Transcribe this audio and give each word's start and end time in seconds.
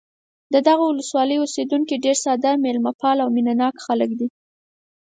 د 0.53 0.55
دغه 0.67 0.83
ولسوالۍ 0.89 1.37
اوسېدونکي 1.39 1.95
ډېر 2.05 2.17
ساده، 2.25 2.51
مېلمه 2.65 2.91
پال 3.01 3.17
او 3.23 3.29
مینه 3.35 3.53
ناک 3.61 3.75
خلک 3.85 4.11
دي. 4.19 4.27